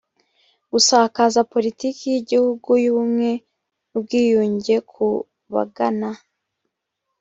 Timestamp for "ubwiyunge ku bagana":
3.97-6.09